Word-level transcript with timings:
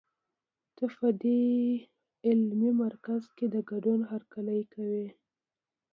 ته 0.75 0.85
په 0.95 1.07
دې 1.21 1.41
علمي 2.27 2.71
مرکز 2.83 3.23
کې 3.37 3.45
د 3.53 3.55
ګډون 3.69 3.99
هرکلی 4.11 4.61
کوي. 4.73 5.05